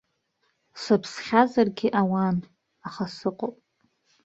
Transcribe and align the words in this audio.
Сыԥсхьазаргьы 0.81 1.87
ауан, 2.01 2.37
аха 2.87 3.05
сыҟоуп. 3.15 3.55